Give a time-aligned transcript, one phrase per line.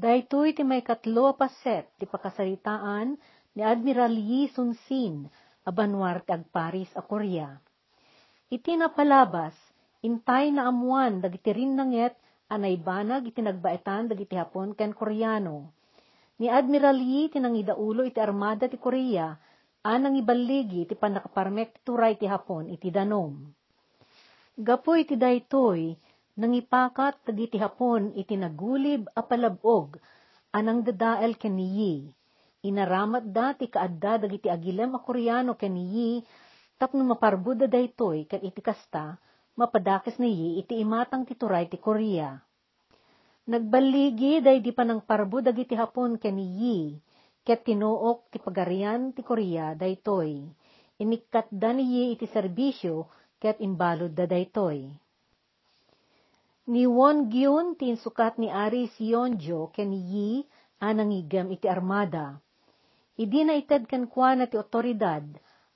[0.00, 3.20] Daytoy ti may katlo paset ti pakasaritaan
[3.52, 5.28] ni Admiral Yi Sun Sin,
[5.68, 7.52] abanwar ti agparis a Korea.
[8.48, 9.52] Iti napalabas,
[10.00, 12.16] intay na amuan dagiti rin nanget
[12.48, 15.68] anay banag iti nagbaetan dagiti Hapon ken Koreano.
[16.40, 19.36] Ni Admiral Yi tinangidaulo iti armada ti Korea,
[19.84, 23.36] anang ibaligi iti panakaparmek ti turay ti Hapon iti danom.
[24.56, 25.92] Gapo iti daytoy,
[26.40, 30.00] nangipakat dagiti Hapon iti nagulib a palabog,
[30.56, 32.08] anang dadael ken Yi.
[32.64, 36.24] Inaramat da ti kaadda dagiti agilem a Koreano ken Yi,
[36.80, 39.20] tapno maparbuda daytoy ken iti kasta,
[39.52, 42.32] mapadakes ni Yi iti imatang ti turay ti Korea.
[43.44, 46.96] Nagbaligi day di pa ng parbo dagiti Hapon ken Yi,
[47.44, 50.40] ket tinuok ti pagarian ti Korea daytoy.
[51.04, 54.88] Inikat da ni Yi iti serbisyo, ket imbalod da daytoy.
[56.70, 60.46] Ni Won Gyun tinsukat ni Ari Sionjo ken Yi
[60.78, 62.38] anang igem iti armada.
[63.18, 65.26] Idi na ited ken kuana ti otoridad,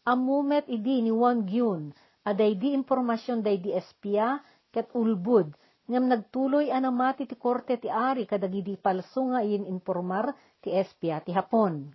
[0.06, 1.90] amumet idi ni Won Gyun,
[2.22, 4.38] aday di impormasyon day di espia
[4.70, 5.50] ket ulbud,
[5.90, 10.30] ngam nagtuloy anamati ti korte ti ari kadagidi palso nga in informar
[10.62, 11.90] ti espia ti Hapon.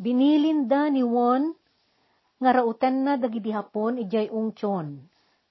[0.00, 1.52] Binilinda ni Won
[2.40, 5.09] nga rauten na dagidi hapon ijay ungchon.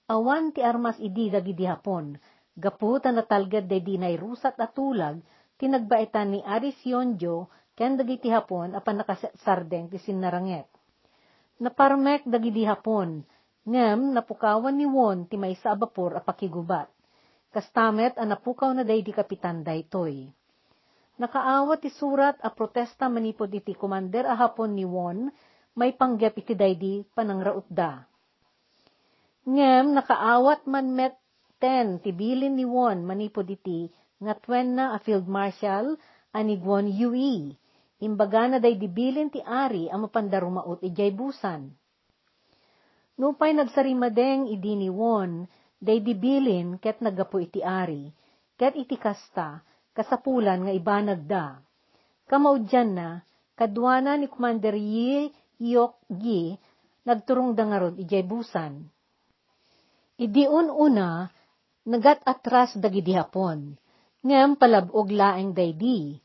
[0.09, 2.17] Awan ti armas idi dagidi hapon,
[2.57, 5.21] gaputa natalgad day di rusat atulag,
[5.61, 10.65] tinagbaitan ni Ari Sionjo, ken dagiti hapon apan nakasardeng ti sinaranget.
[11.61, 13.21] Naparmek dagidi hapon,
[13.69, 16.89] ngem napukawan ni Won ti may sa abapor a pakigubat.
[17.53, 20.25] Kastamet a napukaw na day di kapitan daytoy.
[21.21, 25.29] Nakaawat ti surat a protesta manipod iti kumander a hapon ni Won,
[25.77, 28.09] may panggap iti daydi panangraot da.
[29.47, 31.15] Ngem nakaawat man met
[31.63, 33.87] ten tibilin ni Won manipod iti
[34.19, 35.95] nga twen na a field marshal
[36.35, 37.55] ani Gwon Yui.
[37.99, 41.71] Imbaga na day dibilin ti ari ang mapandarumaot ijay busan.
[43.19, 45.43] Nupay nagsarimadeng idi ni Won,
[45.83, 48.07] day dibilin ket nagapo iti ari,
[48.55, 49.59] ket iti kasta,
[49.91, 51.59] kasapulan nga ibanag da.
[52.31, 53.09] Kamaudyan na,
[53.59, 55.27] kadwana ni Commander Yi
[55.59, 56.55] iyok gi,
[57.03, 58.87] nagturong dangarod ijay busan.
[60.19, 61.31] Idiun una,
[61.87, 63.79] nagat atras dagidi hapon,
[64.19, 66.19] ngem palabog laeng daydi.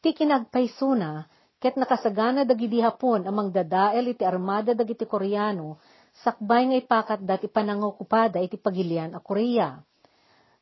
[0.00, 1.28] Ti kinagpaysuna,
[1.60, 5.76] ket nakasagana dagidi hapon amang dadael iti armada dagiti Koreano,
[6.24, 9.76] sakbay nga ipakat dati panangukupada iti pagilian a Korea.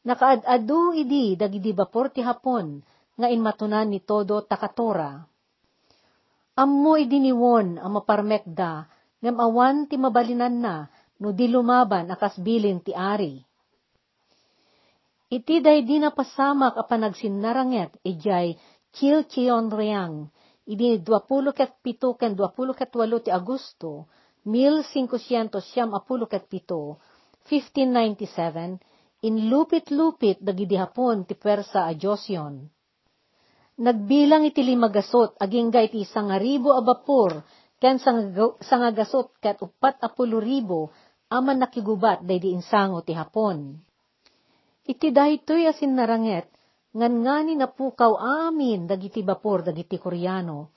[0.03, 2.83] Nakaadadu idi dagidi bapor ti hapon,
[3.15, 5.23] nga inmatunan ni todo takatora.
[6.59, 8.91] Ammo idiniwon ang maparmekda,
[9.23, 10.91] ngam awan ti mabalinan na,
[11.23, 13.39] no di lumaban akas bilin ti ari.
[15.31, 18.59] Iti day di napasamak a panagsinnaranget, ijay
[18.93, 20.29] Chil Chion Riang,
[20.69, 24.11] idi 20 ket pito ken 20 ket walo ti Agosto,
[24.45, 27.01] 1500 siyam apulo ket pito,
[27.49, 32.67] 1597, in lupit-lupit dagidi hapon ti pwersa a Josyon.
[33.81, 37.41] Nagbilang iti limagasot, aging iti sangaribo a bapor,
[37.81, 37.97] ken
[38.61, 40.93] sangagasot ket upat a ribo,
[41.33, 43.81] aman nakigubat day di insango ti hapon.
[44.85, 46.51] Iti daytoy asin naranget,
[46.93, 50.69] ngan ngani napukaw amin dagiti bapor dagiti Koreano.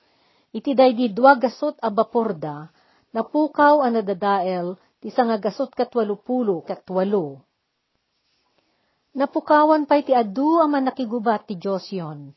[0.56, 2.64] Iti day di dua gasot a bapor da,
[3.12, 7.44] napukaw a nadadael, ti sangagasot kat walupulo kat walo.
[9.16, 12.36] Napukawan pa iti adu aman nakigubat ti Josyon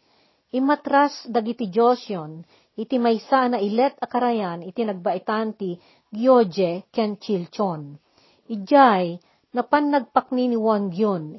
[0.49, 2.41] Imatras dagiti Josyon,
[2.73, 5.77] iti maysa na ilet akarayan iti nagbaitan ti
[6.09, 8.01] Gyoje ken Chilchon.
[8.49, 9.21] Ijay,
[9.53, 11.37] napan nagpakni ni Wangyon,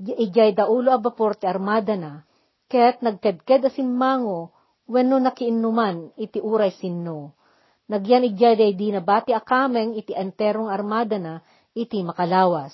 [0.00, 2.24] ijay daulo a bapor ti armada na,
[2.64, 4.56] ket nagkedked asin mango,
[4.88, 7.36] wenno nakiinuman iti uray sinno.
[7.92, 11.34] Nagyan ijay day di nabati akameng iti enterong armada na,
[11.76, 12.72] iti makalawas.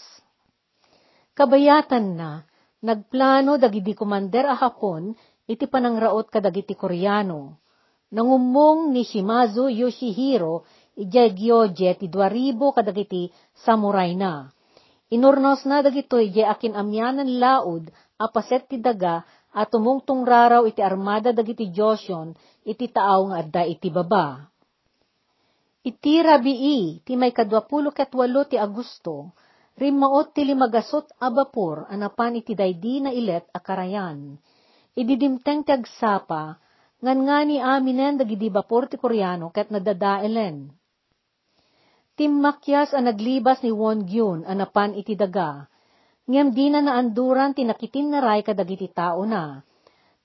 [1.34, 2.46] Kabayatan na,
[2.86, 5.10] nagplano dagidi kumander a hapon,
[5.50, 7.58] iti panangraot kadagiti Koreano.
[8.12, 13.32] Nangumong ni Shimazu Yoshihiro ijay gyoje ti dwaribo kadagiti
[13.64, 14.52] samurai na.
[15.12, 21.32] Inurnos na dagito ijay akin amyanan laud apaset ti daga at tumungtung raraw iti armada
[21.32, 22.32] dagiti Josyon
[22.64, 24.48] iti taaw nga adda iti baba.
[25.82, 29.34] Iti rabii ti may kadwapulo ketwalo ti Agusto,
[29.76, 34.38] rimaot ti limagasot abapor anapan iti daydi na ilet akarayan
[34.92, 36.60] ididimteng ti agsapa,
[37.02, 40.70] ngan nga ni aminen dagidi bapor ti Koreano ket nadadaelen.
[42.12, 45.64] Timmakyas a naglibas ni Won Gyun anapan iti daga,
[46.28, 49.64] ngem di na naanduran ti nakitin naray kadagiti tao na.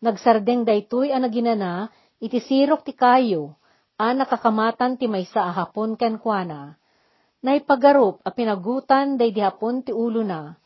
[0.03, 1.87] Nagsardeng daytoy ang naginana,
[2.19, 3.55] iti sirok ti kayo,
[3.95, 6.75] a nakakamatan ti maysa a hapon ken kuana.
[7.39, 10.59] Naipagarup a pinagutan day di hapon ti ulo na.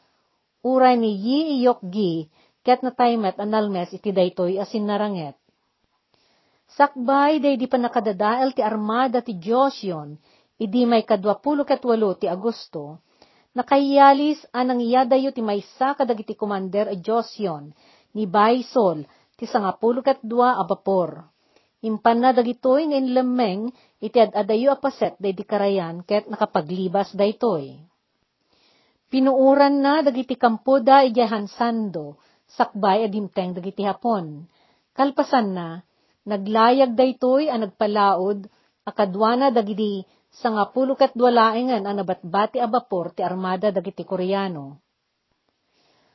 [0.66, 2.26] Uray ni yi iyok gi,
[2.66, 5.38] ket nataymet analmes iti daytoy asin naranget.
[6.72, 10.18] Sakbay day di pa nakadadael ti armada ti Diyos yon,
[10.62, 13.02] idi may kadwapulo ket walo ti Agosto,
[13.58, 17.74] nakayalis anang iyadayo ti maysa kadagiti komander a Diyos yon,
[18.13, 21.25] ni Baisol, ti sangapulo ket dua a bapor.
[21.81, 23.62] Impan na dagitoy ngayon lemeng,
[23.98, 27.81] iti adayo a paset day di karayan ket nakapaglibas daytoy.
[29.10, 34.46] Pinuuran na dagiti kampo da hansando, sakbay adimteng dagiti hapon.
[34.94, 35.81] Kalpasan na,
[36.22, 38.46] naglayag daytoy a nagpalaod,
[38.86, 44.80] akadwana dagiti sangapulo ket dwalaengan a nabatbati a bapor ti armada dagiti Koreano.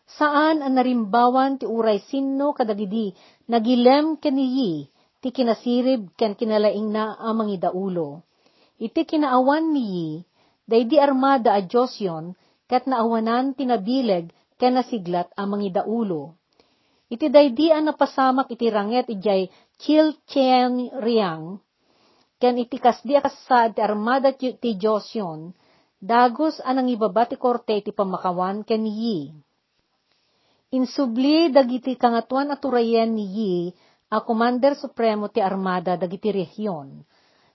[0.06, 3.12] Saan ang narimbawan ti uray sinno kadagidi
[3.50, 4.86] nagilem kaniyi
[5.20, 8.22] ti kinasirib ken kinalaing na amang idaulo.
[8.78, 10.22] Iti kinaawan niyi,
[10.68, 12.36] daydi armada a Diyos yon,
[12.70, 14.30] kat naawanan tinabileg
[14.60, 16.36] ken nasiglat amang idaulo.
[17.10, 19.50] Iti daydi ang napasamak iti ranget ijay
[19.82, 21.58] Chil Chen Riang,
[22.36, 25.56] ken iti kasdi akasad ti armada ti Diyos yon,
[25.96, 29.32] dagos anang ibaba ti korte iti pamakawan ken yi.
[30.74, 33.54] Insubli dagiti kangatuan at turayen ni Yi,
[34.10, 37.06] a Commander Supremo ti Armada dagiti rehiyon.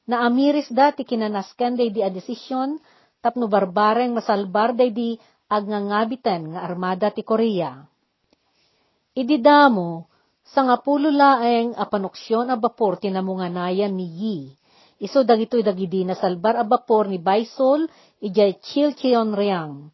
[0.07, 2.79] Na amiris dati kinanasken day di a desisyon,
[3.19, 5.19] tapno barbareng masalbar day di
[5.51, 7.83] agnangabiten nga armada ti Korea.
[9.11, 10.07] Ididamo,
[10.47, 14.37] sa nga pulo laeng a panuksyon a bapor tinamunganayan ni Yi.
[15.01, 17.89] Iso dagitoy dagidi na salbar a bapor ni Baisol,
[18.21, 19.89] ijay Chilcheon Riang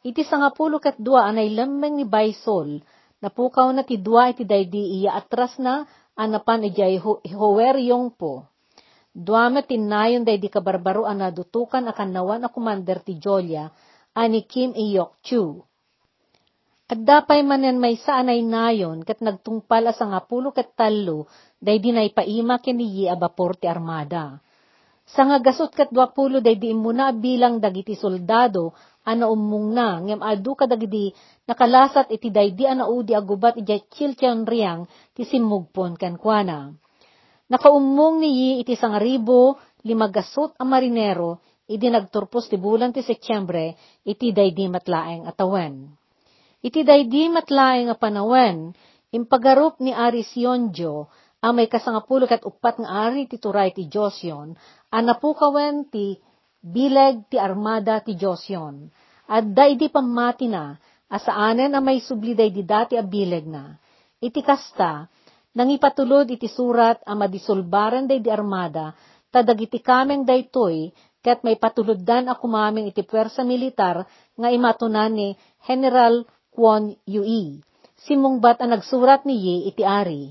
[0.00, 2.80] Iti sangapulo ket dua anay lemmeng ni Baisol,
[3.20, 5.82] napukaw na ti dua iti daydi iya atras na
[6.14, 8.46] anapan ijay Howeryong po.
[9.10, 13.66] Duame tinayon daydi kabarbaro ana dutukan akan nawan a commander ti Jolia,
[14.14, 15.58] ani Kim Iyok Chu.
[16.86, 21.26] At dapay manen may saanay nayon kat nagtungpal as nga pulo ket talo,
[21.58, 24.38] daydi na ipaima kiniyi a bapor ti armada.
[25.06, 28.74] Sa nga gasot kat dwapulo daydi imuna bilang dagiti soldado
[29.06, 31.14] ana umung na, ngem adu kadagidi
[31.46, 36.74] nakalasat iti daydi ana udi agubat iti chilchen riyang ti simmugpon kankwana.
[37.46, 41.38] Nakaumong niyi iti sangaribo limagasot a marinero,
[41.70, 45.86] idi nagturpos ti bulan ti Setyembre, iti daydi matlaeng atawen.
[46.66, 48.74] Iti daydi matlaeng a panawen,
[49.14, 51.06] impagarup ni Ari Sionjo,
[51.38, 54.58] ang may kasangapulo kat upat nga ari ti turay ti Josyon,
[54.96, 56.16] anapukawen ti
[56.64, 58.88] bileg ti armada ti Josyon.
[59.28, 60.72] At daidi pamati na,
[61.12, 63.76] asaanen a may subliday di dati a bileg na.
[64.16, 65.04] Iti kasta,
[65.52, 68.96] nangipatulod iti surat a madisolbaran day di armada,
[69.28, 70.90] tadag iti kameng daytoy,
[71.20, 74.06] ket may patuloddan a kumaming iti pwersa militar
[74.38, 75.34] nga imatunan ni
[75.66, 76.22] General
[76.54, 77.60] Kwon Yui.
[78.06, 80.30] Simungbat ang nagsurat niyi iti ari.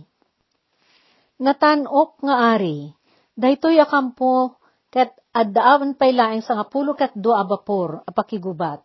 [1.35, 2.95] Natanok nga ari,
[3.35, 4.55] daytoy akampo
[4.89, 8.79] ket addaawan pay laeng sa nga pulo ket do abapor apakigubat.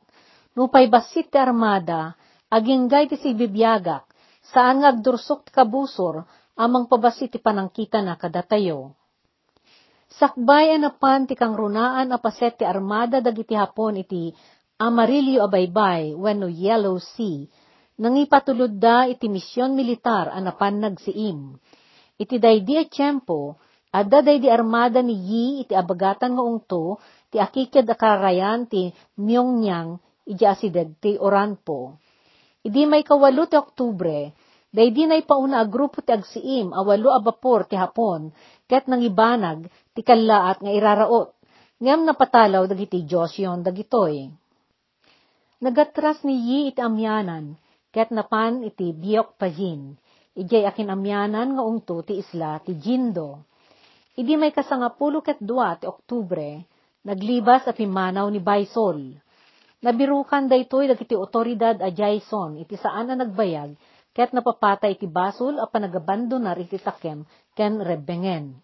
[0.58, 2.18] Nupay basit ti armada,
[2.50, 4.02] aginggay ti si bibiyagak,
[4.50, 6.26] saan nga agdursok ti kabusor,
[6.58, 8.98] amang pabasit ti panangkita na kadatayo.
[10.10, 14.34] Sakbay anapan ti kang runaan apaset ti armada dagiti hapon iti
[14.80, 17.46] Amarillo Abaybay wenno Yellow Sea,
[18.00, 21.54] nangipatulod da iti misyon militar anapan nagsiim.
[22.18, 23.54] Iti daydi a tiyempo,
[23.90, 29.98] Adda day di armada ni Yi iti abagatan nga ungto, ti akikid akarayan ti Myongyang,
[30.30, 31.98] iti asideg ti Oranpo.
[32.62, 34.30] Idi may kawalo ti Oktubre,
[34.70, 38.30] day di na ipauna a grupo ti agsiim, awalo a bapor ti hapon,
[38.70, 41.34] ket nang ibanag, ti kalaat nga iraraot,
[41.82, 44.30] ngam napatalaw dagiti Diyos yon dagitoy.
[45.66, 47.58] Nagatras ni Yi iti amyanan,
[47.90, 49.98] ket napan iti biyok pajin,
[50.38, 53.49] ijay akin amyanan nga ungto ti isla ti Jindo
[54.18, 56.66] Idi may kasangapulo ket dua ti Oktubre,
[57.06, 59.14] naglibas at pimanaw ni Baisol.
[59.80, 63.78] Nabirukan daytoy dagiti otoridad a Jason iti saan na nagbayag
[64.10, 67.22] ket napapatay iti basol a panagabandonar iti takem
[67.54, 68.58] ken rebengen.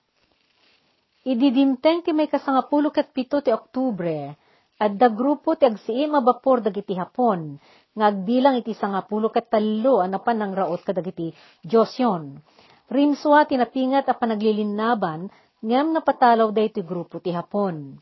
[1.23, 4.35] Ididimteng ti may kasangapulo ket pito ti Oktubre,
[4.83, 7.57] adda grupo ti agsiim a bapor dagiti Hapon,
[7.97, 11.31] nga agbilang iti sangapulo ket tallo anapan ng raot kadagiti
[11.63, 12.43] Josyon
[12.87, 15.31] Rimswa tinapingat a panaglilinaban
[15.63, 17.99] ngem napatalaw ti grupo ti Hapon.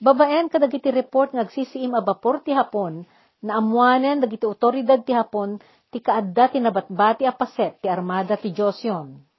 [0.00, 3.04] Babaen kadagiti report nga agsisiim a bapor ti Hapon
[3.40, 5.60] na amuanen dagiti otoridad ti Hapon
[5.90, 9.30] ti kaadda ti nabatbati a paset ti armada ti Josyon.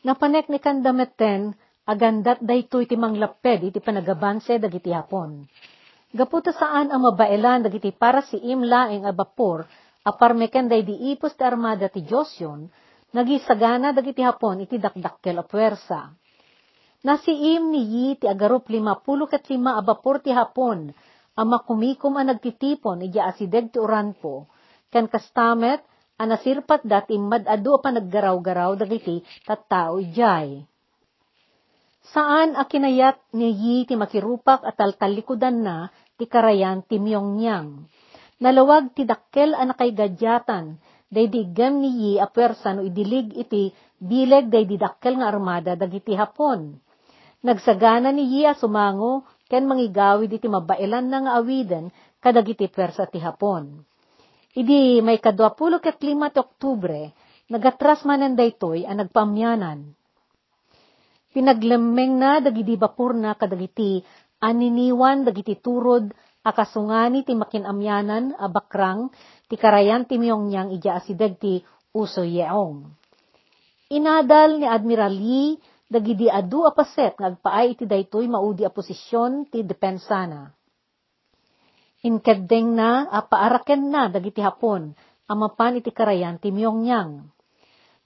[0.00, 1.52] Napanek ni kandameten,
[1.84, 5.44] agandat daytoy ti manglaped iti panagabanse dagiti hapon.
[6.10, 9.68] Gaputa saan ang mabailan dagiti para si imlaeng a bapor,
[10.00, 12.70] aparmeken day di ipos ti armada ti Josyon,
[13.10, 16.00] nagisagana dagiti hapon iti dakdakkel a puwersa.
[17.00, 20.92] Nasiim ni yi ti agarup lima pulo ket lima a bapor ti hapon,
[21.38, 24.52] ang makumikom a nagtitipon iti asideg ti uranpo,
[24.92, 25.80] ken kastamet
[26.20, 30.60] a nasirpat dati madado pa naggaraw-garaw dagiti tattao ijay.
[32.10, 35.88] Saan a kinayat ni yi ti makirupak at taltalikudan na
[36.20, 37.88] ti karayan ti Myongyang.
[38.40, 44.46] Nalawag ti dakkel a nakaigadyatan, day digam ni yi a pwersa no idilig iti bileg
[44.46, 46.78] day didakkel nga armada dagiti hapon.
[47.42, 51.90] Nagsagana ni yi a sumango ken mangigawid iti mabailan na nga awiden
[52.22, 53.82] kadagiti pwersa ti hapon.
[54.54, 57.10] Idi may kadwapulo ket lima ti Oktubre,
[57.50, 59.94] nagatras manen daytoy a nagpamyanan.
[61.30, 64.02] Pinaglemeng na dagiti bapur na kadagiti
[64.42, 66.10] aniniwan dagiti turod
[66.42, 69.12] akasungani ti makinamyanan a bakrang
[69.50, 71.58] ti karayan ti Myongyang ija asideg ti
[71.90, 72.86] uso yeong.
[73.90, 75.58] Inadal ni Admiral Yi
[75.90, 80.54] dagidi adu a paset nga agpaay iti daytoy maudi a posisyon ti depensana.
[82.06, 84.94] Inkeddeng na a paaraken na dagiti hapon
[85.26, 87.26] amapan iti karayan ti Myongyang.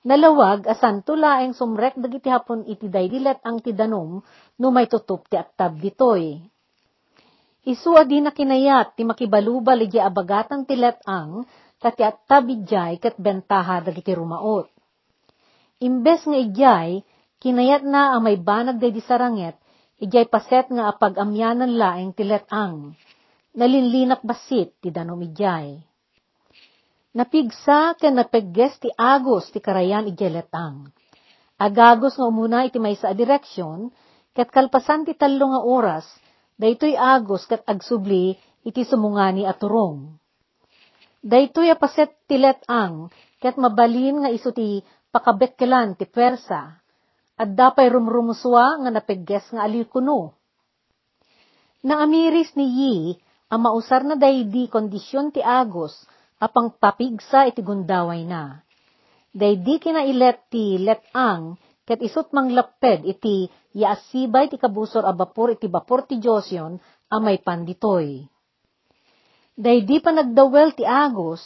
[0.05, 4.25] Nalawag asan tulaeng sumrek dagiti hapon iti daydilet ang tidanom
[4.57, 6.41] no may tutup ti attab ditoy.
[7.65, 11.49] Isu adi na kinayat ti makibalubal iti abagatan ti letang
[11.81, 14.69] kati attab ijay ket bentaha dagiti rumaot.
[15.81, 17.01] Imbes nga ijay,
[17.41, 19.57] kinayat na ang may banag day di saranget,
[19.97, 22.93] ijay paset nga apag-amyanan laeng ti letang.
[23.57, 25.81] Nalinlinak basit ti danom ijay.
[27.15, 30.91] Napigsa ken napegges ti agos ti karayan ijeletang.
[31.55, 33.95] Agagos nga umuna iti may sa direksyon,
[34.35, 36.03] ket kalpasan ti talo nga oras,
[36.61, 40.17] daytoy agos ket agsubli iti sumungani at turong.
[41.25, 43.09] Daytoy apaset ti letang,
[43.41, 46.77] ket mabalin nga iso ti pakabekkelan ti pwersa,
[47.35, 50.37] at dapay rumrumuswa nga napegges nga alikuno.
[51.85, 52.95] Naamiris ni Yi,
[53.53, 55.93] ang mausar na daydi kondisyon ti agos,
[56.41, 58.65] apang papigsa iti gundaway na.
[59.33, 66.07] Daydi kinailet ti letang, ket isut manglaped iti yaasibay ti kabusor a bapor iti bapor
[66.07, 66.79] ti Josyon
[67.11, 68.23] a may panditoy.
[69.55, 71.43] Daydi pa nagdawel ti agos,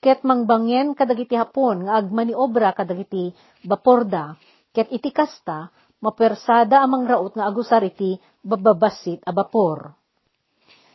[0.00, 3.32] ket mangbangyen kadagiti hapon nga agmaniobra kadagiti
[3.64, 4.36] baporda,
[4.72, 5.68] ket iti kasta,
[6.00, 9.92] mapersada amang raot nga agusar iti bababasit a bapor.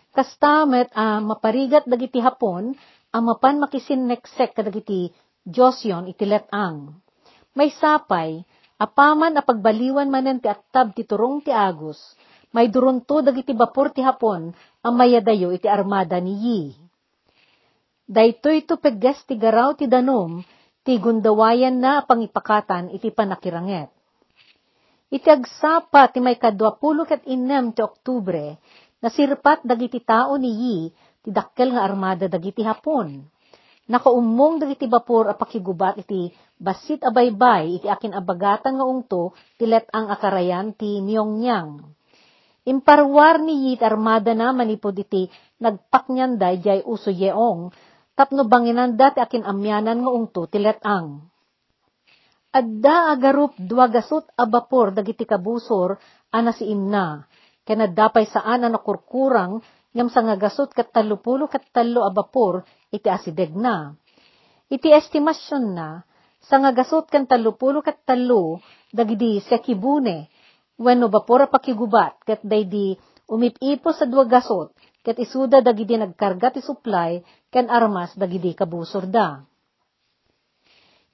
[0.09, 2.73] Kastamet a maparigat dagiti hapon,
[3.13, 5.13] amapan makisinneksek kadagiti
[5.45, 6.97] Josyon iti letang.
[7.53, 8.41] May sapay,
[8.75, 11.99] apaman a pagbaliwan manen ti attab ti turong ti Agos,
[12.51, 14.51] may durunto dagiti bapor ti hapon
[14.83, 16.61] ang mayadayo iti armada ni Yi.
[18.05, 20.45] Daytoy to pegges ti garaw ti danom,
[20.85, 23.89] ti gundawayan na pangipakatan iti panakiranget.
[25.09, 28.61] Iti agsapa ti may kadwapulo ket inem ti Oktubre,
[29.01, 30.77] nasirpat dagiti tao ni Yi
[31.25, 33.25] ti dakkel nga armada dagiti hapon.
[33.85, 39.69] Nakaumong dagiti bapor a pakigubat iti basit a baybay iti akin abagatan nga ungto ti
[39.69, 41.85] let ang akarayan ti Myongyang.
[42.65, 45.29] Imparwar ni Yit armada na manipod iti
[45.61, 47.69] nagpaknyanda jay uso yeong
[48.17, 51.29] tapno banginanda ti akin amyanan nga ungto ti let ang.
[52.49, 55.99] Adda agarup duwagasot a bapor dagiti kabusor
[56.33, 57.21] ana si imna,
[57.67, 59.61] kenadapay saan a nakurkurang
[59.95, 63.95] ngam sa nga gasot kat talupulo kat talo a bapor iti asideg na.
[64.67, 66.03] Iti estimasyon na,
[66.43, 68.59] sa nga gasot kan talupulo kat talo,
[68.91, 70.27] dagidi sekibune,
[70.75, 72.99] wenno bapor a pakigubat, kat daydi
[73.31, 79.47] umipipo sa dua gasot, kat isuda dagidi nagkarga ti supply, ken armas dagidi kabusor da.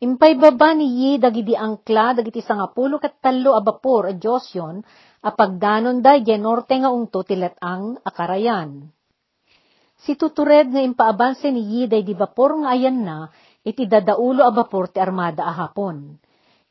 [0.01, 4.81] Impay baba ni Yi dagidi angkla dagiti sangapulo kat talo a a Josyon,
[5.21, 8.89] apagdanon da norte nga ungto tilet ang akarayan.
[10.01, 13.29] Si tutured nga impaabanse ni Yiday di bapor nga ayan na,
[13.61, 16.17] iti dadaulo a bapor ti armada a hapon.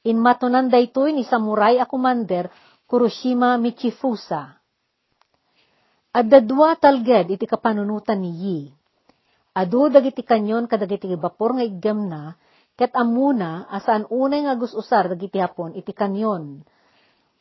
[0.02, 2.50] Inmatunan daytoy ni samurai a commander
[2.90, 4.58] Kuroshima Michifusa.
[6.10, 8.60] Adadwa talged iti kapanunutan ni Yi.
[9.54, 12.34] Adu dagiti kanyon kadagiti bapor nga igam na,
[12.74, 16.66] ket amuna asaan unay nga gususar dagiti hapon iti kanyon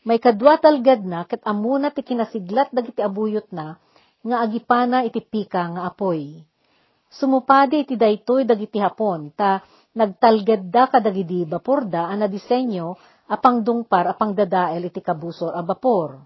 [0.07, 3.75] may kadwa talgad na ket amuna ti kinasiglat dagiti abuyot na
[4.19, 6.43] nga agipana iti pika nga apoy.
[7.09, 9.59] Sumupadi iti daytoy dagiti hapon, ta
[9.97, 12.95] nagtalged da kadagidi bapor da ana disenyo
[13.33, 16.21] apang dungpar apang dadael iti kabusor a bapor.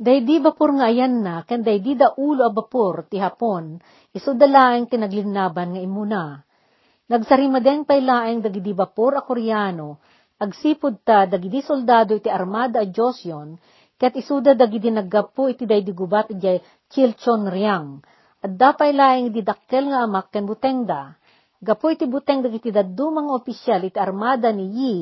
[0.00, 3.76] Daydi bapor nga ayan na, ken daydi da ulo a bapor ti hapon,
[4.16, 6.40] iso dalaeng tinaglinaban nga imuna.
[7.10, 10.00] Nagsarimadeng pay laeng dagidi bapor a Koreano,
[10.40, 13.60] agsipod ta dagidi soldado iti armada a Diyos yon,
[14.00, 18.00] ket isuda dagidi naggapu iti daydi gubat iti Chilchon Riang,
[18.40, 21.20] at dapay laeng didakkel nga amak ken butengda.
[21.60, 24.94] Gapu iti buteng dagiti daddu mga opisyal iti armada ni Yi,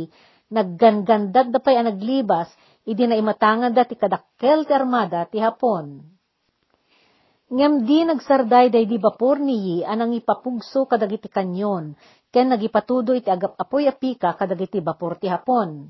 [0.51, 2.51] naggangandag da pay naglibas,
[2.83, 6.03] idi na imatangan da ti kadakkel ti armada ti Hapon.
[7.49, 11.95] Ngem di nagsarday day di bapor ni Yi anang ipapugso kadagiti kanyon,
[12.29, 15.89] ken nagipatudo iti agap apoy apika kadagiti bapor ti Hapon.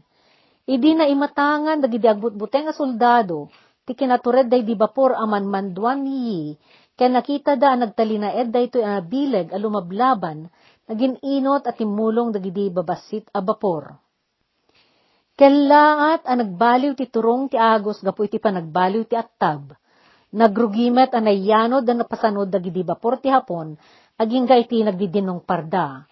[0.69, 3.49] Idi na imatangan dagiti agbutbuteng a soldado,
[3.89, 6.43] ti kinatured day di bapor aman manduan ni Yi,
[6.93, 8.79] kaya nakita da nagtalinaed da ito
[9.09, 10.45] bileg a lumablaban,
[10.85, 13.97] naging inot at timulong dagidi babasit a bapor.
[15.39, 19.71] Kelaat a nagbaliw ti turong ti agos gapu iti panagbaliw ti attab.
[20.35, 23.79] Nagrugimet a nayanod da napasanod dagidi bapor ti hapon,
[24.19, 26.05] aging ga nagdidinong parda.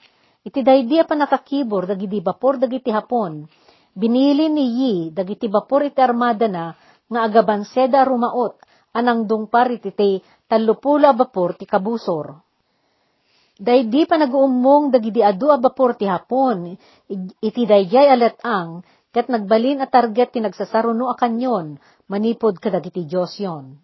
[0.46, 3.50] Iti daydi pa nakakibor dagidi bapor dagiti hapon,
[3.98, 6.70] binili ni Yi dagiti bapor iti armada na
[7.10, 8.54] nga agaban seda rumaot
[8.94, 12.38] anang dungpar iti talupula bapor ti kabusor.
[13.56, 16.76] Daydi pa nag-uumong dagidi adu a bapor ti hapon,
[17.40, 23.32] iti dayjay alat ang, ket nagbalin a target ti nagsasaruno a kanyon, manipod kadagiti Diyos
[23.40, 23.80] yon.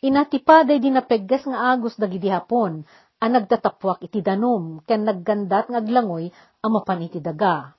[0.00, 2.88] Inatipa day di napegges nga agos dagidi hapon,
[3.18, 6.30] a nagtatapwak iti danom, ken naggandat nga aglangoy
[6.62, 7.74] amapan iti daga.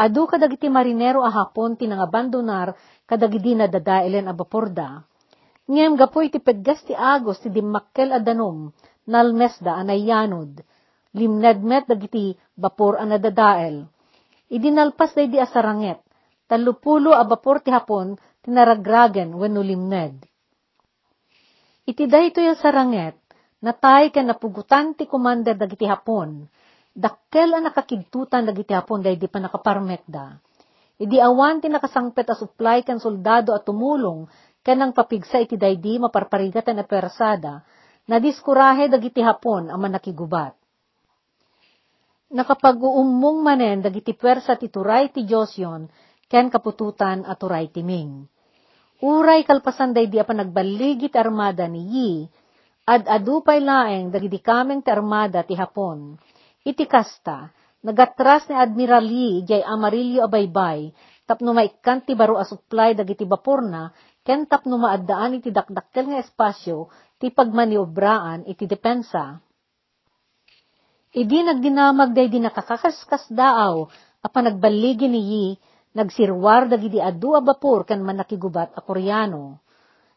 [0.00, 2.72] Adu kadagiti marinero a hapon ti nangabandonar
[3.04, 5.04] kadagidi na dadaelen a baporda.
[5.68, 8.72] Ngem gapoy ti peggas ti agos ti dimmakkel adanom,
[9.04, 10.64] nalmesda anayanod,
[11.12, 13.84] limnedmet dagiti bapor anadadael.
[14.48, 16.00] Idinalpas day di asaranget,
[16.48, 20.24] talupulo a bapor ti hapon tinaragragen wenno limned.
[21.84, 23.19] Iti dayto yung saranget,
[23.60, 26.48] natay ka napugutan ti commander dagiti hapon,
[26.96, 30.40] dakkel ang nakakigtutan dagiti hapon day di pa nakaparmekda.
[31.00, 34.28] Idi awan ti nakasangpet a supply kan soldado at tumulong
[34.60, 37.64] kanang papigsa iti daydi maparparigatan na persada,
[38.04, 40.52] na diskurahe dagiti hapon ang manakigubat.
[42.30, 45.90] Nakapag-uumong manen dagiti pwersa ti turay ti Diyos yon,
[46.30, 48.28] ken kapututan at turay ti Ming.
[49.00, 52.12] Uray kalpasan day di pa nagbaligit armada ni Yi,
[52.90, 56.18] ad adupay laeng dagiti kameng ti armada ti hapon.
[56.66, 57.54] Iti kasta,
[57.86, 60.90] nagatras ni Admiral Yi jay Amarillo abaybay,
[61.22, 63.94] tapno maikkan ti baro a supply dagiti baporna
[64.26, 66.90] ken tapno maaddaan iti dakdakkel nga espasyo
[67.22, 69.38] ti pagmaniobraan iti depensa.
[71.14, 73.86] Idi nagdinamag day di nakakakaskas daaw,
[74.22, 75.58] apan nagbaligi niyi,
[75.94, 79.58] nagsirwar dagidi adu a bapor ken manakigubat a Koreano.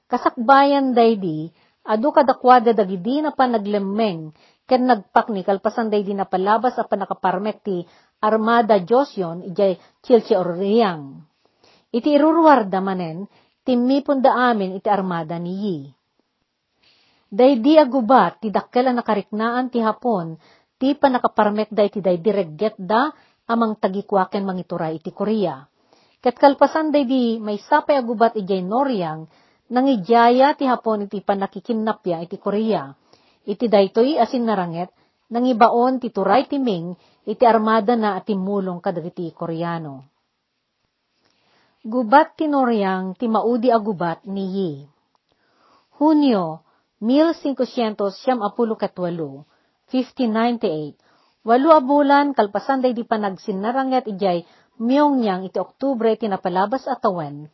[0.05, 1.49] Kasakbayan day di,
[1.83, 4.31] adu kadakwada dagidi na pa naglemmeng,
[4.63, 7.83] ken nagpakni kalpasan day di napalabas a panakaparmek ti
[8.23, 11.19] Armada Josyon ijay Chilche Oriyang.
[11.91, 13.27] Iti irurwarda manen,
[13.67, 15.77] timmipon da amin iti armada ni Yi.
[17.33, 20.37] Daydi agubat, ti dakkel nakariknaan ti hapon,
[20.77, 23.11] ti panakaparmek da iti day diregget da,
[23.49, 25.65] amang tagikwaken mangituray iti Korea.
[26.23, 29.27] Ket kalpasan daydi may sapay agubat ijay Noryang,
[29.73, 32.93] nangijaya ti hapon iti panakikinapya iti Korea.
[33.43, 34.93] Iti daytoy asin naranget,
[35.33, 36.93] nangibaon ti turay ti Ming,
[37.25, 40.05] iti armada na at timulong kadagiti Koreano.
[41.83, 44.71] Gubat ti Noryang ti maudi a gubat ni Yi.
[45.99, 46.63] Hunyo,
[47.03, 48.39] 1578,
[49.91, 54.47] 1598, walo a bulan kalpasan day di pa nagsinnaranget ijay
[54.79, 57.45] Myongyang iti Oktubre tinapalabas atawan,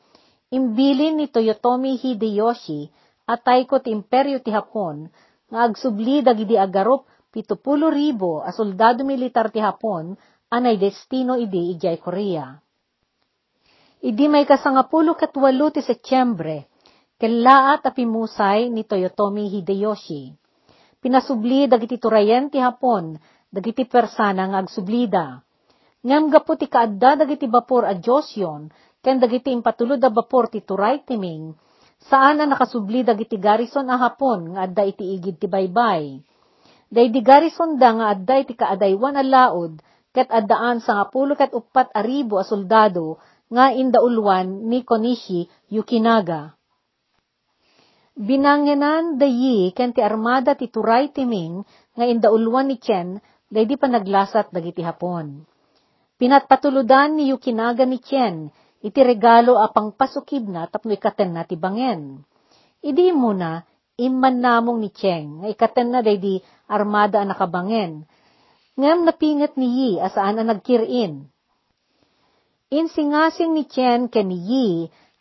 [0.49, 2.89] imbilin ni Toyotomi Hideyoshi
[3.29, 5.05] atay ko ti imperyo ti Hapon,
[5.49, 10.17] nga agsubli dagidi agarop pitupulo ribo a soldado militar ti Hapon,
[10.49, 12.57] anay destino idi ijay Korea.
[14.01, 16.71] Idi may kasangapulo katwalo ti Setyembre,
[17.21, 20.33] kelaat a pimusay ni Toyotomi Hideyoshi.
[20.97, 23.13] Pinasubli dagiti turayen ti Hapon,
[23.53, 25.45] dagiti persana nga agsublida.
[25.99, 28.31] Ngam gapu ti kaadda dagiti bapor a Diyos
[28.99, 31.55] ken dagiti impatulod a bapor ti turay timing,
[32.03, 36.19] saan na nakasubli dagiti garrison a Hapon nga adda iti igid ti baybay.
[36.89, 41.93] Daydi garrison da nga adda iti kaadaywan a laod, ket addaan sa ngapulo ket upat
[41.93, 46.57] aribo a soldado nga indaulwan ni Konishi Yukinaga.
[48.19, 51.63] Binangenan dayi ken ti armada ti turay timing
[51.95, 55.47] nga indaulwan ni Chen daydi pa naglasat dagiti hapon.
[56.19, 62.23] Pinatpatuludan ni Yukinaga ni Chen iti regalo apang pasukib na tapno ikaten na ti bangen.
[62.79, 63.63] Idi muna,
[63.99, 66.39] imman namong ni Cheng, nga ikaten na daydi
[66.71, 68.07] armada ang nakabangen.
[68.79, 71.27] Ngam napingat ni Yi asaan ang nagkirin.
[72.71, 74.67] Insingasing ni Chen ken ni Yi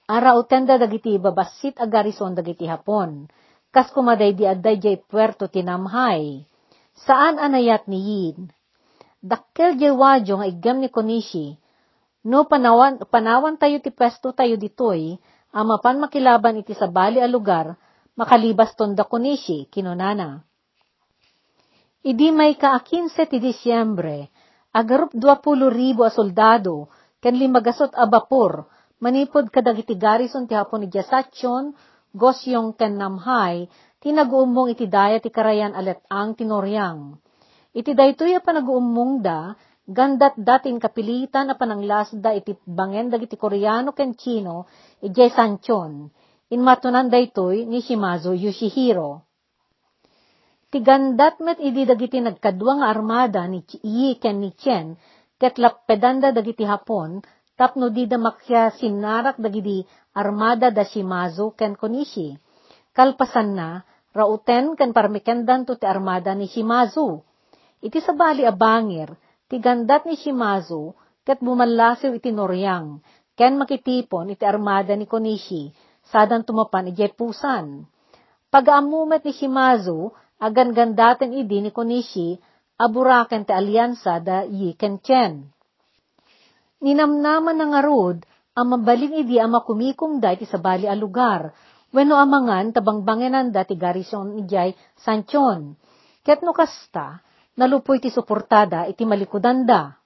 [0.08, 3.28] Arautenda dagiti babasit a garison dagiti hapon.
[3.68, 6.48] Kas kumaday di adday jay puerto tinamhay.
[6.96, 8.48] Saan anayat ni Yin?
[9.20, 11.60] Dakkel jay wadyo igam ni Konishi.
[12.28, 15.16] No panawan, panawan tayo ti pesto tayo ditoy,
[15.48, 17.72] amapan makilaban iti sa bali a lugar,
[18.20, 20.44] makalibas tonda Konishi, kinunana.
[22.04, 24.28] Idi may ka-15 ti Disyembre,
[24.76, 26.92] agarup 20 ribo a soldado,
[27.24, 28.68] ken limagasot a bapor,
[29.00, 31.72] manipod kadagiti garison ti hapon ni Jasachon,
[32.12, 33.72] gosyong ken namhay,
[34.04, 37.16] tinaguumong iti daya ti karayan alet ang tinoryang.
[37.72, 39.56] Iti daytoy a panaguumong da,
[39.88, 44.68] gandat datin kapilitan a pananglasda iti bangen dagiti Koreano ken Chino,
[45.00, 46.12] ijay Sanchon.
[46.52, 49.24] Inmatunan daytoy ni Shimazu Yoshihiro.
[50.68, 54.96] Ti gandat met idi dagiti nagkadwa nga armada ni Yi ken ni Chen,
[55.40, 57.24] ket lapedanda dagiti Hapon,
[57.56, 62.36] tapno di da makya sinarak dagidi armada da Shimazu ken Konishi.
[62.92, 63.80] Kalpasan na,
[64.12, 67.24] rauten ken parmikendan to ti armada ni Shimazu.
[67.80, 69.16] Iti sabali a bangir,
[69.48, 70.92] ti gandat ni Shimazu,
[71.24, 73.00] ket bumalasiw iti Noryang,
[73.32, 75.72] ken makitipon iti armada ni Konishi,
[76.04, 77.88] sadan tumapan iti pusan.
[78.52, 82.36] Pag-aamumet ni Shimazu, agan gandaten idi ni Konishi,
[82.76, 85.48] aburaken ti alyansa da Yi ken Chen.
[86.78, 88.22] Ninamnaman ng arod,
[88.54, 91.50] ang mabaling idi ang makumikum da iti sabali a lugar,
[91.90, 95.74] wenno amangan tabangbangenan da ti garison ijay Sanchon.
[96.22, 97.22] Ket no kasta,
[97.58, 99.98] nalupoy ti suportada iti malikudan da.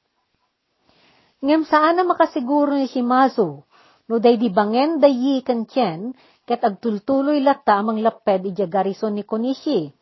[1.44, 3.60] Ngem saan na makasiguro ni Shimazu,
[4.08, 6.16] no day di bangen da yi kan chen,
[6.48, 9.92] ket agtultuloy latta amang laped iti garison ni Konishi.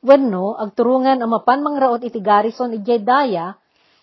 [0.00, 3.54] Wenno, agturungan amapan mangraot iti garison ijay daya,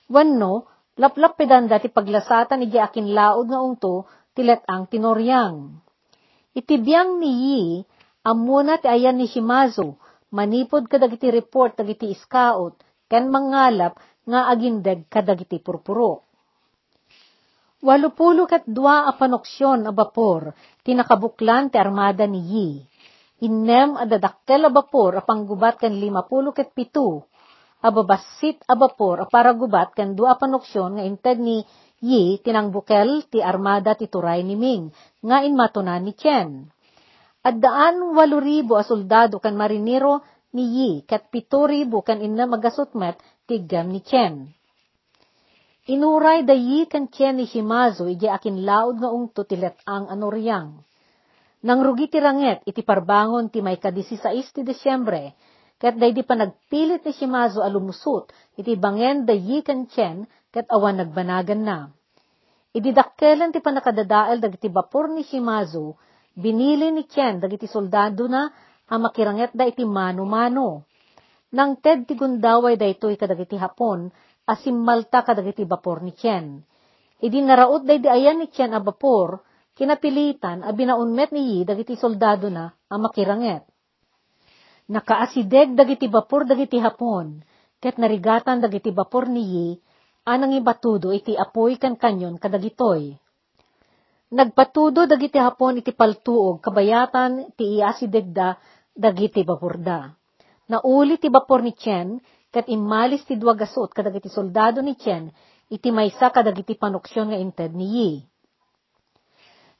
[0.08, 5.78] wenno, Laplap pedan dati paglasatan iti akin laod nga ungto, tilet ang tinoryang.
[6.58, 7.62] Itibiyang ni Yi,
[8.26, 9.93] amuna ti ayan ni Shimazu,
[10.34, 13.96] manipod kadagiti report dagiti iskaot, ken mangalap
[14.28, 16.28] nga agindeg kadagiti purpuro.
[17.78, 22.70] Walupulo kat dua a panoksyon a bapor, tinakabuklan ti armada ni Yi.
[23.46, 27.22] Innem adadakkel a bapor a panggubat kan limapulo ket pitu,
[27.86, 31.62] ababasit abapor aparagubat ken dua panoksyon nga inted ni
[31.98, 36.70] Yi tinangbukel ti armada ti turay ni Ming nga inmatunan ni Chen.
[37.48, 40.20] At daan walo ribo a soldado kan marinero
[40.52, 43.16] ni Yi ket pito ribo kan inna magasutmet
[43.48, 44.52] ti gam ni Chen.
[45.88, 49.56] Inuray da Yi kan Chen ni Shimazu ije akin laod nga ungto ti
[49.88, 50.84] ang anoryang.
[51.64, 55.32] Nang rugi ti ranget iti parbangon ti may kadisisais ti Desyembre,
[55.80, 58.28] ket daydi pa nagpilit ni Shimazu alumusot,
[58.60, 61.78] iti bangen da yikan chen, ket awan nagbanagan na.
[62.76, 65.96] Ididakkelan ti panakadadael dagiti bapor ni Shimazu,
[66.38, 68.45] binili ni Chen dagiti soldado na
[68.88, 70.86] ang makiranget da iti mano-mano.
[71.58, 74.13] Nang ted ti gundaway da ito'y kadagiti hapon,
[74.45, 76.62] asimmalta kadagiti bapor ni Chen.
[77.17, 79.41] Idi naraot day di ayan ni Chen a bapor,
[79.73, 83.65] kinapilitan a binaunmet ni dagiti soldado na ang makiranget.
[84.88, 87.41] Nakaasideg dagiti bapor dagiti hapon,
[87.82, 89.76] ket narigatan dagiti bapor niyi,
[90.23, 93.15] anang ibatudo iti apoy kan kanyon kadagitoy.
[94.28, 98.60] Nagpatudo dagiti hapon iti paltuog kabayatan ti iasideg da
[98.92, 100.12] dagiti bapor da.
[100.68, 102.20] Nauli ti bapor ni Chen,
[102.52, 105.32] ket imalis ti duwagasot kadagiti soldado ni Chen,
[105.72, 108.12] iti maysa kadagiti panuksyon nga inted ni Yi.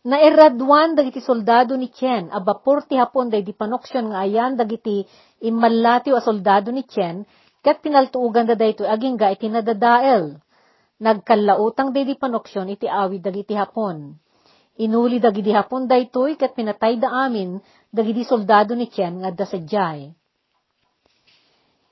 [0.08, 5.04] Nairadwan dagiti soldado ni Chen, a bapor ti hapon day di panoksyon nga ayan dagiti
[5.44, 7.28] immallatiw a soldado ni Chen,
[7.60, 10.40] ket pinaltuugan da dayto aging ga iti nadadael.
[11.04, 14.16] Nagkalautang day di panoksyon iti awid dagiti hapon.
[14.78, 17.58] Inuli dagiti hapon daytoy ket pinatay da amin
[17.90, 20.14] dagiti soldado ni Chen nga da sadyay.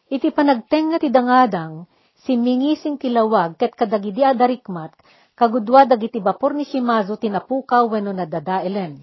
[0.06, 1.90] Iti panagteng nga ti dangadang,
[2.22, 4.94] si mingising kilawag ket kadagidi adarikmat,
[5.34, 9.02] kagudwa dagiti bapor ni Shimazu tinapukaw wenno nadadaelen.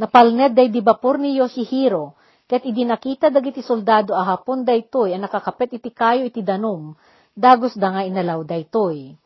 [0.00, 2.14] Napalned day di bapor ni Yoshihiro,
[2.48, 6.96] ket idinakita dagiti soldado a hapon daytoy ang nakakapet iti kayo iti danom,
[7.36, 9.19] dagos da nga inalaw daytoy.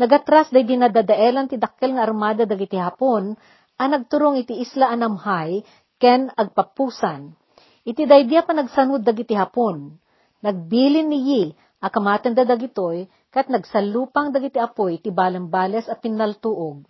[0.00, 3.36] Nagatras day dinadadaelan ti dakkel nga armada dagiti hapon,
[3.76, 5.60] ang nagturong iti isla Anamhay,
[6.00, 7.36] ken agpapusan.
[7.84, 9.92] Iti daydia pa nagsanud dagiti hapon.
[10.40, 11.42] Nagbilin ni Yi,
[11.84, 16.80] akamatan da dagitoy, kat nagsalupang dagiti apoy ti balembales at pinaltuog.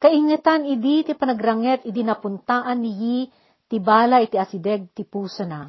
[0.00, 3.18] Kaingetan idi ti panagranget idi napuntaan ni Yi
[3.68, 5.68] ti bala iti asideg ti puso na.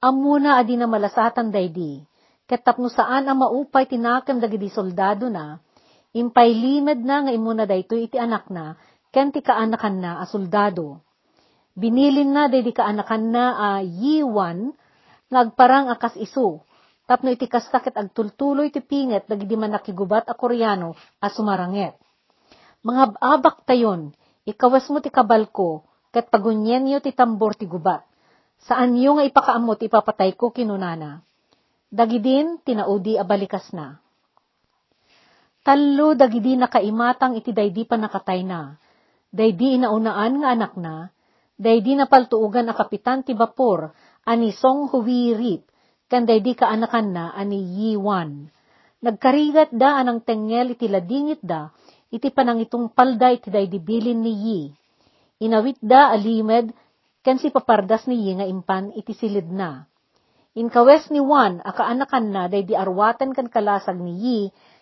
[0.00, 2.00] Amuna adi na malasatan daydi,
[2.50, 5.62] ket tapno saan ang maupay tinakam dagiti soldado na,
[6.10, 8.74] impay na nga imuna daytoy iti anak na,
[9.14, 10.98] ken ti kaanakan na a soldado.
[11.78, 14.74] Binilin na day di kaanakan na a yiwan,
[15.30, 16.66] ngagparang akas iso,
[17.06, 21.94] tapno iti kastakit agtultuloy ti pinget dagidi man nakigubat a koreano a sumaranget.
[22.82, 24.10] Mga abak tayon,
[24.42, 28.02] ikawas mo ti kabalko, kat pagunyen yo ti tambor ti gubat.
[28.66, 31.22] Saan yo nga ipakaamot ipapatay ko kinunana.
[31.90, 33.98] Dagidin tinaudi abalikas na.
[35.66, 38.78] Tallo dagidi nakaimatang iti daydi pa nakatay na.
[39.34, 41.10] Daydi inaunaan nga anak na,
[41.58, 43.90] daydi napaltuugan a kapitan ti bapor,
[44.22, 45.66] ani Song Huwirip,
[46.06, 48.46] kan daydi kaanakan na ani Yiwan.
[49.02, 51.74] Nagkarigat da anang tengel iti ladingit da,
[52.14, 54.60] iti panangitong palda iti daydi bilin ni Yi.
[55.42, 56.70] Inawit da alimed,
[57.26, 59.89] ken si papardas ni nga impan iti silid na.
[60.50, 64.38] Inkawes ni Juan, akaanakan na, day di arwatan kan kalasag ni Yi,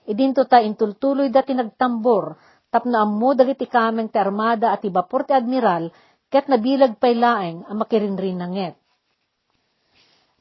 [0.09, 2.41] idinto ta intultuloy dati nagtambor,
[2.73, 5.93] tapno ammo dagiti kameng ti armada at ibapor ti admiral,
[6.33, 8.81] ket nabilag pay laeng ang makirinrin nanget.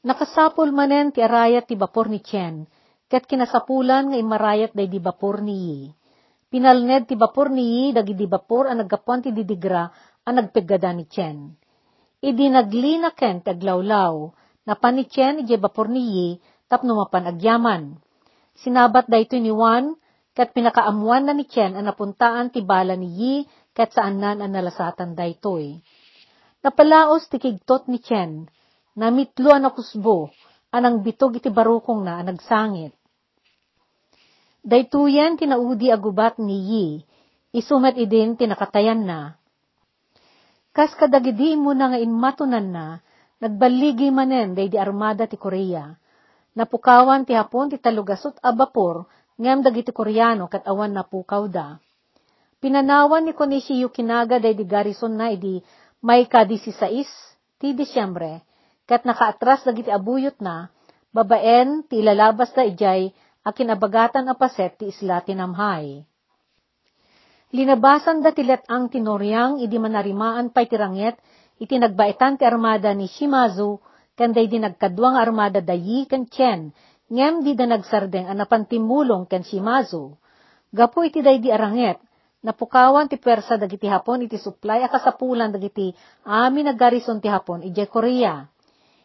[0.00, 2.64] Nakasapol manen ti arayat ti bapor ni Chen,
[3.12, 5.80] ket kinasapulan nga imarayat day di bapor ni Yi.
[6.48, 9.92] Pinalned ti bapor ni Yi, dagi di bapor ang naggapuan ti didigra,
[10.24, 11.52] ang nagpegada ni Chen.
[12.24, 14.32] Idi naglina ken taglawlaw,
[14.68, 16.28] napan ni Chen ije bapor ni Yi,
[16.68, 17.96] tapno mapan agyaman.
[18.60, 19.96] Sinabat da ito ni Juan,
[20.36, 23.34] kat pinakaamuan na ni Chen ang napuntaan ti bala ni Yi,
[23.72, 25.80] kat saan nan ang nalasatan da itoy.
[26.60, 28.44] Napalaos ti kigtot ni Chen,
[28.92, 30.28] namitlo ang nakusbo,
[30.68, 32.92] anang bitog iti barukong na ang nagsangit.
[34.68, 36.86] Daytuyan tinaudi agubat ni Yi,
[37.56, 39.40] isumet idin tinakatayan na,
[40.76, 42.86] Kas kadagidi mo na nga inmatunan na,
[43.38, 45.94] nagbaligi manen day di armada ti Korea.
[46.58, 49.06] Napukawan ti hapon ti talugasot a bapor,
[49.38, 51.78] ngem dagiti Koreano kat awan napukaw da.
[52.58, 55.62] Pinanawan ni Konishi Yukinaga day di garrison na idi
[56.02, 57.06] may kadisisais
[57.62, 58.42] ti Disyembre,
[58.90, 60.74] kat nakaatras dagiti abuyot na,
[61.14, 63.14] babaen ti ilalabas da ijay
[63.46, 66.02] akin abagatan a paset ti isla tinamhay.
[67.48, 71.16] Linabasan da tilet ang tinoryang idi manarimaan pa'y tiranget,
[71.58, 73.82] iti nagbaitan ti armada ni Shimazu,
[74.14, 76.70] kanday di nagkadwang armada dayi kan Chen,
[77.10, 80.14] ngem di da nagsardeng anapan timulong kan Shimazu.
[80.70, 81.98] Gapo iti day di aranget,
[82.46, 85.90] napukawan ti pwersa dagiti hapon iti supply akasapulan dagiti
[86.22, 88.46] amin naggarison ti hapon ije Korea.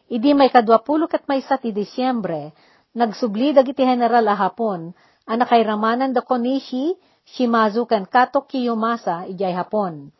[0.06, 2.52] Idi may kadwapulo kat may sa ti Disyembre,
[2.94, 4.92] nagsubli dagiti general a hapon,
[5.26, 6.92] anakay ramanan da Konishi,
[7.24, 10.12] Shimazu kan Kato Kiyomasa ijay Hapon.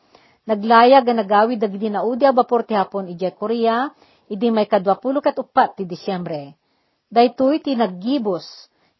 [0.44, 3.88] Naglaya nga nagawid dagiti naudi a bapor ti Hapon ijay Korea,
[4.28, 6.52] idi may kadwapulo kat upat ti Disyembre.
[7.08, 8.44] Daytoy ti naggibos,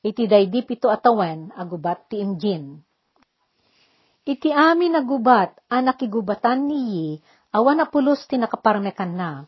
[0.00, 2.80] iti daydi pito atawan agubat ti Imjin.
[4.24, 7.20] Iti amin nagubat, anak igubatan niyi,
[7.52, 9.44] awan na pulos ti nakaparmekan na.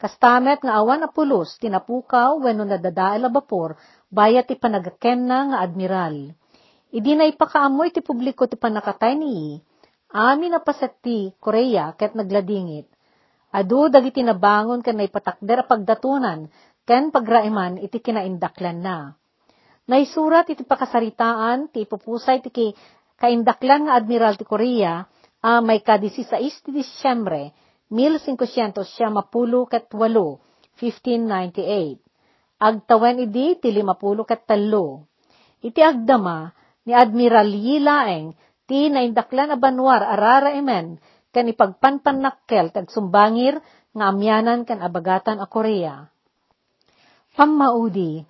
[0.00, 3.76] Kastamet nga awan na pulos, tinapukaw, weno nadadaal a bapor,
[4.08, 6.32] bayat ti panagaken na nga admiral
[6.94, 9.58] Idi na ipakaamoy ti publiko ti panakatay ni
[10.14, 12.86] amin na paset ti Korea ket nagladingit.
[13.50, 16.46] Adu dagiti nabangon ken naipatakder pagdatunan
[16.86, 18.98] ken pagraiman iti kinaindaklan na.
[19.90, 22.72] Naisurat iti pakasaritaan ti ipupusay ti
[23.18, 25.02] kaindaklan nga admiral ti Korea
[25.44, 27.52] a uh, may kadisi sa isti Disyembre
[27.92, 30.40] 1500 siya mapulo ket walo
[30.80, 32.00] 1598.
[32.58, 35.04] Agtawan idi ti limapulo ket talo.
[35.60, 36.48] Iti agdama
[36.84, 40.96] ni Admiral Yilaeng, ti naindaklan a banwar arara emen,
[41.34, 43.58] kan ipagpanpanakkel tag sumbangir
[43.94, 46.06] nga amyanan kan abagatan a Korea.
[47.34, 48.22] Pammaudi,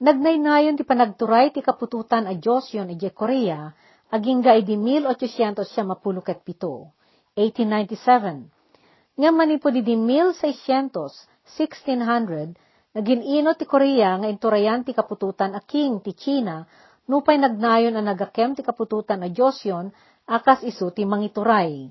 [0.00, 3.68] nagnaynayon ti panagturay ti kapututan a Diyos yon ije Korea,
[4.08, 6.96] aging ga idi 1800 siya mapulukat pito,
[7.36, 9.20] 1897.
[9.20, 10.96] Nga manipo di 1600,
[11.44, 16.64] 1600, naging ino ti Korea nga inturayan ti kapututan a king ti China
[17.10, 19.90] Nupay nagnayon ang nagakem ti kapututan a Diyos yon,
[20.30, 21.90] akas isu ti mangituray.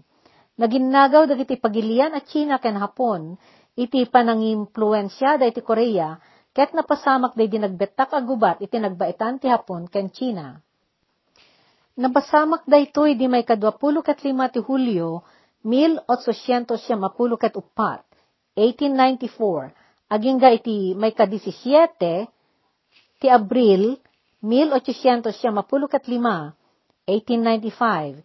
[0.55, 3.35] Naginnagaw dagiti pagilian at China ken Hapon,
[3.75, 6.15] iti panangimpluensya da iti Korea,
[6.55, 10.55] ket napasamak day dinagbetak agubat iti nagbaitan ti Hapon ken China.
[11.99, 15.19] Napasamak da ito'y di may kadwapulo kat lima ti Hulyo,
[15.67, 16.79] 1874,
[18.55, 18.55] 1894,
[20.07, 21.99] agingga iti may ka-17,
[23.19, 23.99] ti Abril,
[24.43, 26.51] 1855,
[27.07, 28.23] 1895,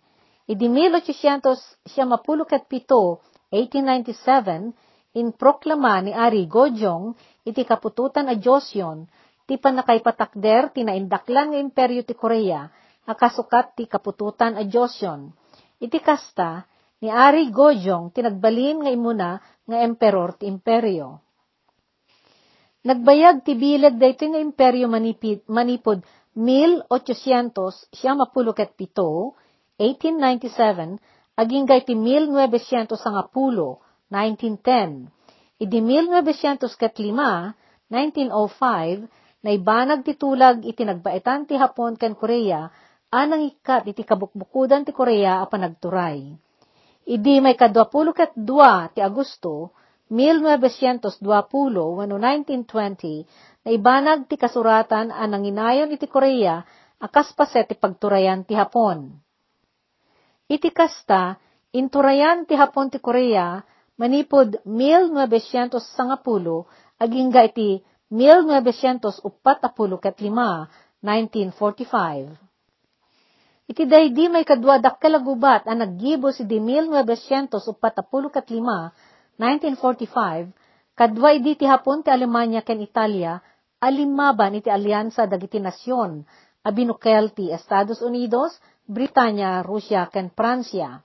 [0.50, 3.18] idi 1857,
[3.50, 4.72] 1897,
[5.14, 7.14] in proklama ni Ari Gojong,
[7.46, 9.06] iti kapututan a Diyos yon,
[9.46, 12.66] ti panakaipatakder ti naindaklan nga imperyo ti Korea,
[13.06, 15.30] akasukat ti kapututan a Diyos yon.
[15.80, 16.66] Iti kasta,
[17.00, 21.20] ni Ari Gojong tinagbalin nga imuna nga emperor ti imperyo.
[22.84, 26.04] Nagbayag ti bilag dayto nga imperyo manipid, manipod
[26.36, 29.40] 1800 siya mapulukat pito,
[29.80, 31.00] 1897,
[31.32, 32.92] aging gay ti 1910,
[34.12, 35.08] 1910.
[35.64, 37.56] Idi 1905,
[37.88, 42.68] 1905, naibanag ti tulag iti nagbaitan ti Hapon ken Korea,
[43.08, 46.36] anang ikat iti kabukbukudan ti Korea a panagturay.
[47.08, 49.72] Idi may kadwapulo ket dua ti Agosto,
[50.12, 51.20] 1920,
[51.96, 53.24] wano 1920,
[53.64, 56.60] naibanag ti kasuratan a nanginayon iti Korea,
[57.00, 59.16] akas paset ti pagturayan ti Hapon.
[60.44, 61.40] Iti kasta,
[61.72, 63.64] inturayan ti Hapon ti Korea,
[63.96, 65.80] manipod 1910
[67.00, 67.80] agingga iti
[68.12, 69.24] 1945,
[71.00, 72.44] 1945.
[73.64, 77.64] Iti daydi may kadwa dakkalagubat ang naggibo si di 1945,
[79.38, 80.54] 1945,
[80.94, 83.42] kadwa idi ti hapon ti Alemanya ken Italia,
[83.82, 86.22] alimaban iti alyansa dagiti nasyon,
[86.62, 88.54] abinukel ti Estados Unidos,
[88.86, 91.02] Britanya, Rusya ken Pransya.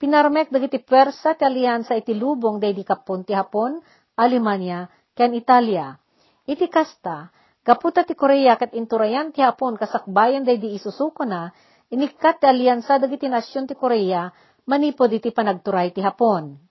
[0.00, 3.78] Pinarmek dagiti pwersa ti alyansa iti lubong daydi kapon ti Hapon,
[4.18, 5.94] Alemanya, ken Italia.
[6.48, 7.30] Iti kasta,
[7.62, 11.52] kaputa ti Korea ket inturayan ti Hapon kasakbayan daydi isusuko na,
[11.92, 14.26] inikat ti alyansa dagiti nasyon ti Korea,
[14.66, 16.69] manipod iti panagturay ti Hapon.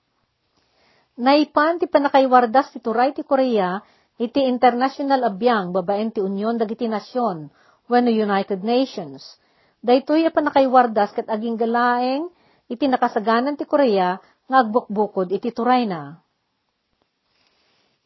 [1.20, 3.84] Naipan ti panakaiwardas ti turay ti Korea,
[4.16, 7.52] iti international abiyang babaen ti Union dagiti nasyon,
[7.92, 9.36] when United Nations.
[9.84, 12.32] Daytoy a panakaiwardas ket aging galaeng
[12.72, 14.16] iti nakasaganan ti Korea
[14.48, 16.24] nga agbukbukod iti turay na.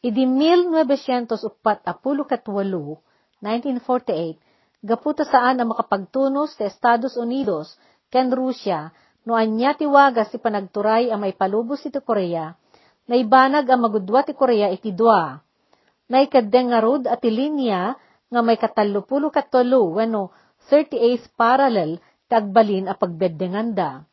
[0.01, 4.41] Idi 1948, 1948,
[4.83, 7.79] gaputa saan ang makapagtunos sa Estados Unidos
[8.11, 8.91] ken Rusya
[9.23, 12.51] no anya ti wagas panagturay ang may palubos iti Korea,
[13.09, 15.39] naibanag ang magudwa ti Korea iti dua.
[16.07, 17.95] Naikadeng nga rod at linya
[18.27, 20.33] nga may katalupulo katalo weno
[20.67, 24.03] 38th parallel tagbalin a pagbedenganda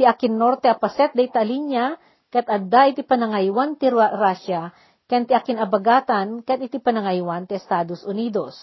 [0.00, 1.92] ti akin norte apaset day talinya,
[2.32, 4.72] kat adda iti panangaywan ti Russia,
[5.04, 8.56] ken ti akin abagatan, kat iti panangaywan ti Estados Unidos.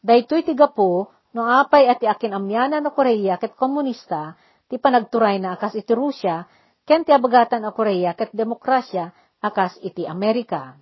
[0.00, 5.36] Daytoy ti gapo, no apay at ti akin amyana no Korea ket komunista, ti panagturay
[5.36, 6.48] na akas iti Russia,
[6.84, 9.12] ken ti abagatan a Korea ket demokrasya,
[9.44, 10.76] akas iti Amerika.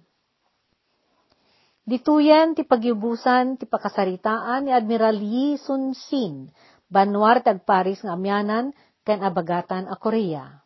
[1.82, 6.54] Dituyan ti pagyubusan ti pakasaritaan ni Admiral Yi Sun Sin,
[6.86, 8.70] banwar tag Paris nga amyanan
[9.02, 10.61] ken abagatan a Korea.